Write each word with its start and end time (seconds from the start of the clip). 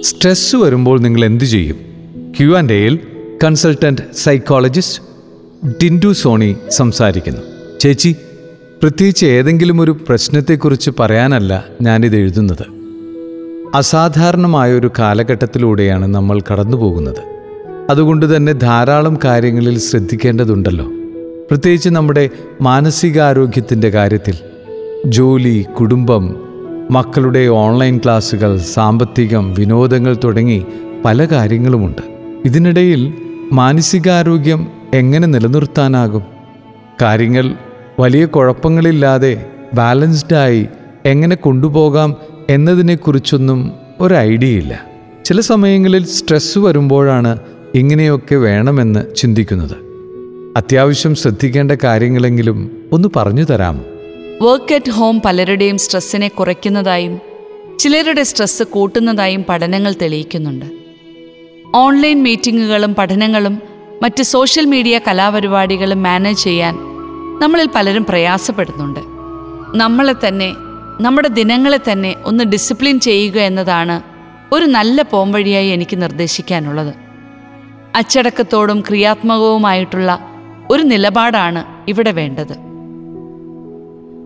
Stress 0.00 0.56
വരുമ്പോൾ 0.56 1.00
നിങ്ങൾ 1.00 1.24
എന്തു 1.24 1.44
ചെയ്യും? 1.44 1.76
ക്യു 2.40 2.56
ആൻഡ് 2.56 2.72
എയിൽ 2.72 2.98
കൺസൾട്ടന്റ് 3.44 4.02
സൈക്കോളജിസ്റ്റ് 4.16 5.02
ടിൻഡു 5.82 6.12
സോണി 6.12 6.56
സംസാരിക്കുന്നു. 6.70 7.40
ചേച്ചി 7.80 8.16
പ്രത്യേകിച്ച് 8.82 9.26
ഏതെങ്കിലും 9.26 9.80
ഒരു 9.80 9.90
പ്രശ്നത്തെക്കുറിച്ച് 9.90 10.90
പറയാനല്ല 11.00 11.64
ഞാനിത് 11.82 12.16
എഴുതുന്നത്. 12.16 12.64
അസാധാരണമായ 13.74 14.72
ഒരു 14.72 14.90
കാലഘട്ടത്തിലൂടെയാണ് 14.98 16.06
നമ്മൾ 16.06 16.40
കടന്നു 16.52 16.76
പോകുന്നത് 16.76 17.50
അതുകൊണ്ട് 17.90 18.36
തന്നെ 18.36 18.52
ധാരാളം 18.52 19.18
കാര്യങ്ങളിൽ 19.24 19.78
ശ്രദ്ധിക്കേണ്ടതുണ്ടല്ലോ. 19.78 20.84
പ്രത്യേകിച്ച് 21.50 21.88
നമ്മുടെ 21.88 22.30
മാനസികാരോഗ്യത്തിന്റെ 22.60 23.90
കാര്യത്തിൽ. 23.90 24.34
ജോലി 25.06 25.64
കുടുംബം 25.80 26.43
മക്കളുടെ 26.90 27.46
ഓൺലൈൻ 27.46 27.98
ക്ലാസ്സുകൾ 27.98 28.58
സാമ്പത്തികം 28.58 29.54
വിനോദങ്ങൾ 29.54 30.16
തുടങ്ങി 30.24 30.64
പല 31.04 31.24
കാര്യങ്ങളുമുണ്ട്. 31.24 32.02
ഇതിനിടയിൽ 32.44 33.14
മാനസികാരോഗ്യം 33.52 34.66
എങ്ങനെ 34.94 35.26
നിലനിർത്താനാകും? 35.26 36.22
കാര്യങ്ങൾ 37.02 37.54
വലിയ 38.00 38.26
കുഴപ്പങ്ങളില്ലാതെ 38.26 39.46
ബാലൻസ്ഡായി 39.74 40.66
എങ്ങനെ 41.04 41.36
കൊണ്ടുപോകാം 41.36 42.14
എന്നതിനെക്കുറിച്ചൊന്നും 42.50 43.72
ഒരു 44.00 44.14
ഐഡിയ 44.14 44.48
ഇല്ല. 44.48 44.80
ചില 45.24 45.40
സമയങ്ങളിൽ 45.40 46.04
സ്ട്രെസ് 46.04 46.58
വരുമ്പോഴാണ് 46.58 47.38
ഇങ്ങനെയൊക്കെ 47.74 48.34
വേണമെന്ന് 48.34 49.14
ചിന്തിക്കുന്നത്. 49.16 49.76
അത്യാവശ്യം 50.56 51.14
ശ്രദ്ധിക്കേണ്ട 51.14 51.72
കാര്യങ്ങളെങ്കിലും 51.72 52.70
ഒന്ന് 52.92 53.08
പറഞ്ഞു 53.16 53.44
തരാമോ? 53.44 53.84
വർക്ക് 54.42 54.74
അറ്റ് 54.74 54.90
ഹോം 54.90 55.22
പലരുടെയും 55.24 55.78
സ്ട്രെസ്സിനെ 55.78 56.28
കുറയ്ക്കുന്നതായും 56.28 57.20
ചിലരുടെ 57.78 58.22
സ്ട്രെസ്സ് 58.22 58.62
കൂട്ടുന്നതായും 58.62 59.44
പഠനങ്ങൾ 59.48 59.94
തെളിയിക്കുന്നുണ്ട്. 60.02 60.66
ഓൺലൈൻ 61.74 62.22
മീറ്റിങ്ങുകളും 62.22 62.94
പഠനങ്ങളും 62.94 63.62
മറ്റ് 64.02 64.22
സോഷ്യൽ 64.22 64.64
മീഡിയ 64.64 65.00
കലാപരിപാടികളും 65.08 66.02
മാനേജ് 66.02 66.44
ചെയ്യാൻ 66.44 66.74
നമ്മളിൽ 67.40 67.68
പലരും 67.74 68.04
പ്രയാസപ്പെടുന്നുണ്ട്. 68.04 69.00
നമ്മളെ 69.78 70.14
തന്നെ 70.28 70.54
നമ്മുടെ 71.00 71.28
ദിനങ്ങളെ 71.28 71.78
തന്നെ 71.92 72.14
ഒന്ന് 72.24 72.44
ഡിസിപ്ലിൻ 72.44 73.00
ചെയ്യുക 73.00 73.38
എന്നതാണ് 73.40 74.02
ഒരു 74.54 74.64
നല്ല 74.64 75.02
പോംവഴിയായി 75.02 75.68
എനിക്ക് 75.68 76.02
നിർദ്ദേശിക്കാനുള്ളത്. 76.02 76.94
അച്ചടക്കത്തോടും 77.94 78.80
ക്രിയാത്മകവുമായിട്ടുള്ള 78.80 80.18
ഒരു 80.70 80.82
നിലപാടാണ് 80.82 81.64
ഇവിടെ 81.88 82.10
വേണ്ടത്. 82.10 82.73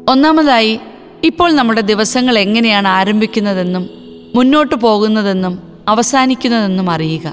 ഒന്നാമതായി 0.08 0.80
ഇപ്പോൾ 1.24 1.52
നമ്മുടെ 1.52 1.80
ദിവസങ്ങൾ 1.80 2.38
എങ്ങനെയാണ് 2.38 2.88
ആരംഭിക്കുന്നതെന്നും 2.88 3.90
മുന്നോട്ട് 4.34 4.74
പോകുന്നതെന്നും 4.74 5.62
അവസാനിക്കുന്നതെന്നും 5.88 6.90
അറിയുക. 6.90 7.32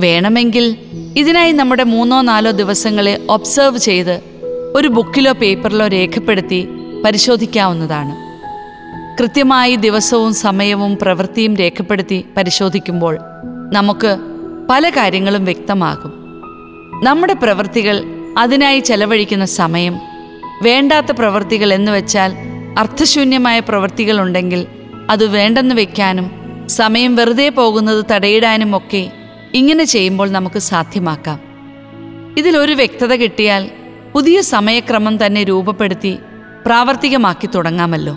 വേണമെങ്കിൽ 0.00 0.76
ഇതിനായി 1.16 1.52
നമ്മുടെ 1.52 1.84
മൂന്നോ 1.84 2.20
നാലോ 2.20 2.50
ദിവസങ്ങളെ 2.50 3.26
ഒബ്സർവ് 3.30 3.78
ചെയ്ത് 3.78 4.20
ഒരു 4.74 4.88
ബുക്കിലോ 4.88 5.32
പേപ്പറിലോ 5.32 5.88
രേഖപ്പെടുത്തി 5.88 6.68
പരിശോധിക്കാവുന്നതാണ്. 7.04 8.14
കൃത്യമായി 9.22 9.76
ദിവസവും 9.76 10.34
സമയവും 10.34 10.96
പ്രവൃത്തിയും 10.96 11.56
രേഖപ്പെടുത്തി 11.56 12.24
പരിശോധിക്കുമ്പോൾ 12.36 13.18
നമുക്ക് 13.72 14.16
പല 14.70 14.90
കാര്യങ്ങളും 14.90 15.44
വ്യക്തമാകും. 15.44 16.12
നമ്മുടെ 17.04 17.32
പ്രവൃത്തികൾ 17.32 18.04
അതിനായി 18.38 18.80
ചെലവഴിക്കുന്ന 18.80 19.44
സമയം 19.44 20.11
വേണ്ടാത്ത 20.62 21.06
പ്രവൃത്തികൾ 21.06 21.72
എന്ന് 21.72 21.92
വെച്ചാൽ 21.92 22.34
അർത്ഥശൂന്യമായ 22.78 23.60
പ്രവൃത്തികളുണ്ടെങ്കിൽ 23.60 24.66
അത് 25.10 25.26
വേണ്ടെന്ന് 25.26 25.74
വെക്കാനും 25.74 26.30
സമയം 26.66 27.16
വെറുതെ 27.16 27.48
പോകുന്നത് 27.48 28.04
തടയിടാനും 28.10 28.76
ഒക്കെ 28.76 29.12
ഇങ്ങനെ 29.54 29.84
ചെയ്യുമ്പോൾ 29.84 30.30
നമുക്ക് 30.30 30.58
സാധ്യമാക്കാം. 30.58 31.40
ഇതിലൊരു 32.38 32.72
വ്യക്തത 32.72 33.14
കിട്ടിയാൽ 33.14 33.70
പുതിയ 34.14 34.40
സമയക്രമം 34.40 35.26
തന്നെ 35.26 35.44
രൂപപ്പെടുത്തി 35.44 36.18
പ്രാവർത്തികമാക്കി 36.66 37.46
തുടങ്ങാമല്ലോ. 37.46 38.16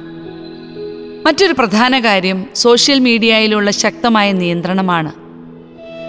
മറ്റൊരു 1.26 1.54
പ്രധാന 1.54 2.00
കാര്യം 2.00 2.46
സോഷ്യൽ 2.56 3.00
മീഡിയയിലുള്ള 3.00 3.72
ശക്തമായ 3.72 4.32
നിയന്ത്രണമാണ്. 4.32 5.12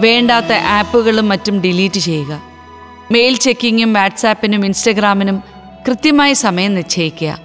വേണ്ടാത്ത 0.01 0.53
ആപ്പുകളും 0.53 1.29
മറ്റും 1.29 1.61
ഡിലീറ്റ് 1.61 2.01
ചെയ്യുക. 2.01 2.43
മെയിൽ 3.13 3.37
ചെക്കിങ്ങും 3.37 3.93
വാട്സാപ്പിനും 3.93 4.65
ഇൻസ്റ്റഗ്രാമിനും 4.65 5.56
കൃത്യമായ 5.89 6.33
സമയം 6.33 6.75
നിശ്ചയിക്കുക. 6.75 7.39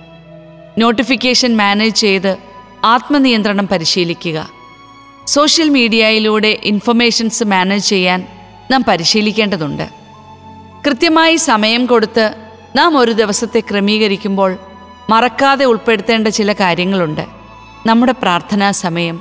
നോട്ടിഫിക്കേഷൻ 0.78 1.58
മാനേജ് 1.58 1.96
ചെയ്ത് 1.96 2.38
ആത്മനിയന്ത്രണം 2.84 3.68
പരിശീലിക്കുക. 3.68 4.50
സോഷ്യൽ 5.28 5.70
മീഡിയയിലൂടെ 5.70 6.60
ഇൻഫർമേഷൻസ് 6.64 7.44
മാനേജ് 7.44 7.90
ചെയ്യാൻ 7.90 8.28
നാം 8.72 8.86
പരിശീലിക്കേണ്ടതുണ്ട്. 8.88 9.90
കൃത്യമായി 10.88 11.36
സമയം 11.36 11.86
കൊടുത്ത് 11.86 12.36
നാം 12.76 12.98
ഒരു 12.98 13.12
ദിവസത്തെ 13.12 13.60
ക്രമീകരിക്കുമ്പോൾ 13.60 14.58
മറക്കാതെ 15.10 15.66
ഉൾപ്പെടുത്തേണ്ട 15.66 16.28
ചില 16.28 16.54
കാര്യങ്ങളുണ്ട്. 16.54 17.26
നമ്മുടെ 17.86 18.12
പ്രാർത്ഥനാ 18.12 18.72
സമയം 18.72 19.20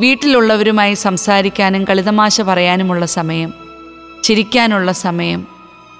വീട്ടിലുള്ളവരുമായി 0.00 0.94
സംസാരിക്കാനും 0.94 1.84
കളിതമാശ 1.84 2.40
പറയാനുമുള്ള 2.40 3.06
സമയം 3.06 3.54
ചിരിക്കാനുള്ള 4.24 4.92
സമയം 4.92 5.46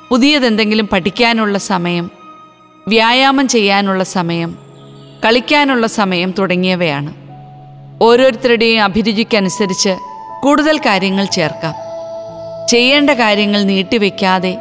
പുതിയതെന്തെങ്കിലും 0.08 0.88
പഠിക്കാനുള്ള 0.88 1.58
സമയം 1.58 2.17
വ്യായാമം 2.88 3.48
ചെയ്യാനുള്ള 3.48 4.02
സമയം 4.04 4.58
കളിക്കാനുള്ള 5.24 5.86
സമയം 5.86 6.34
തുടങ്ങിയവയാണ്. 6.38 7.14
ഓരോരുത്തരുടെയും 8.02 8.82
അഭിരുചിക്കനുസരിച്ച് 8.82 9.92
കൂടുതൽ 10.42 10.78
കാര്യങ്ങൾ 10.78 11.24
ചേർക്കാം. 11.24 11.74
ചെയ്യേണ്ട 12.68 13.10
കാര്യങ്ങൾ 13.10 13.62
നീട്ടിവെക്കാതെ 13.62 14.58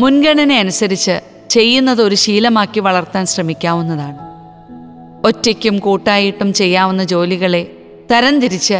മുൻഗണന 0.00 0.52
അനുസരിച്ച് 0.52 1.16
ചെയ്യുന്നത് 1.50 2.02
ഒരു 2.02 2.14
ശീലമാക്കി 2.14 2.80
വളർത്താൻ 2.80 3.26
ശ്രമിക്കാവുന്നതാണ്. 3.26 4.18
ഒറ്റയ്ക്കും 5.24 5.78
കൂട്ടായിട്ടും 5.78 6.52
ചെയ്യാവുന്ന 6.52 7.04
ജോലികളെ 7.04 7.62
തരംതിരിച്ച് 8.12 8.78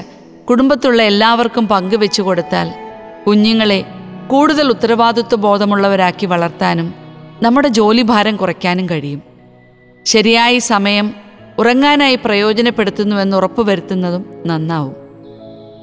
കുടുംബത്തുള്ള 0.48 1.02
എല്ലാവർക്കും 1.02 1.68
പങ്കുവെച്ചു 1.68 2.22
കൊടുത്താൽ 2.22 2.68
കുഞ്ഞുങ്ങളെ 3.26 3.84
കൂടുതൽ 4.26 4.68
ഉത്തരവാദിത്വ 4.68 5.36
ബോധമുള്ളവരാക്കി 5.36 6.26
വളർത്താനും 6.26 7.07
നമ്മുടെ 7.42 7.68
ജോലി 7.68 8.02
ഭാരം 8.02 8.36
കുറയ്ക്കാനും 8.36 8.90
കഴിയും. 8.90 9.22
ശരിയായ 10.06 10.58
സമയം 10.58 11.14
ഉറങ്ങാനായി 11.58 12.18
പ്രയോജനപ്പെടുത്തുന്നുവെന്ന് 12.24 13.36
ഉറപ്പുവരുത്തുന്നതും 13.36 14.24
നന്നാവും. 14.46 14.94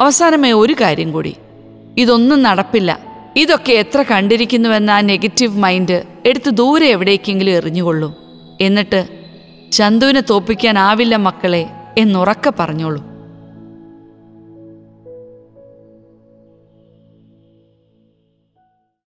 അവസാനമായി 0.02 0.54
ഒരു 0.54 0.76
കാര്യം 0.82 1.12
കൂടി. 1.12 1.36
ഇതൊന്നും 1.98 2.44
നടപ്പില്ല. 2.44 3.00
ഇതൊക്കെ 3.36 3.72
എത്ര 3.74 4.04
കണ്ടിരിക്കുന്നുവെന്ന 4.12 4.92
ആ 4.92 5.02
നെഗറ്റീവ് 5.02 5.58
മൈൻഡ് 5.58 6.04
എടുത്ത് 6.26 6.50
ദൂരെ 6.50 6.88
എവിടേക്കെങ്കിലും 6.88 7.52
എറിഞ്ഞുകൊള്ളും. 7.52 8.16
എന്നിട്ട് 8.62 9.08
ചന്തുവിനെ 9.72 10.24
തോപ്പിക്കാനാവില്ല 10.30 11.16
മക്കളെ 11.16 11.70
എന്നുറക്കെ 11.98 12.54
പറഞ്ഞോളൂ. 12.60 13.15